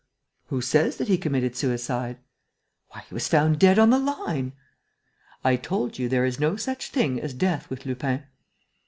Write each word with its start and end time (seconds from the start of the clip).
"Who 0.47 0.61
says 0.61 0.97
that 0.97 1.09
he 1.09 1.17
committed 1.19 1.55
suicide?" 1.55 2.17
"Why, 2.89 3.03
he 3.07 3.13
was 3.13 3.27
found 3.27 3.59
dead 3.59 3.77
on 3.77 3.91
the 3.91 3.99
line!" 3.99 4.53
"I 5.43 5.55
told 5.57 5.99
you, 5.99 6.09
there 6.09 6.25
is 6.25 6.39
no 6.39 6.55
such 6.55 6.89
thing 6.89 7.21
as 7.21 7.35
death 7.35 7.69
with 7.69 7.85
Lupin." 7.85 8.23